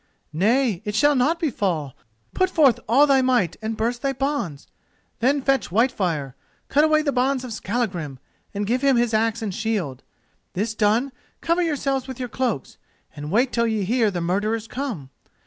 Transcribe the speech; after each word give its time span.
"Nay, 0.33 0.81
it 0.83 0.95
shall 0.95 1.13
not 1.13 1.39
befall. 1.39 1.95
Put 2.33 2.49
forth 2.49 2.79
all 2.89 3.05
thy 3.05 3.21
might 3.21 3.55
and 3.61 3.77
burst 3.77 4.01
thy 4.01 4.13
bonds. 4.13 4.65
Then 5.19 5.43
fetch 5.43 5.69
Whitefire; 5.69 6.33
cut 6.69 6.83
away 6.83 7.03
the 7.03 7.11
bonds 7.11 7.43
of 7.43 7.53
Skallagrim, 7.53 8.17
and 8.51 8.65
give 8.65 8.81
him 8.81 8.95
his 8.97 9.13
axe 9.13 9.43
and 9.43 9.53
shield. 9.53 10.01
This 10.53 10.73
done, 10.73 11.11
cover 11.39 11.61
yourselves 11.61 12.07
with 12.07 12.19
your 12.19 12.29
cloaks, 12.29 12.79
and 13.15 13.29
wait 13.31 13.51
till 13.53 13.67
ye 13.67 13.83
hear 13.83 14.09
the 14.09 14.21
murderers 14.21 14.67
come. 14.67 15.11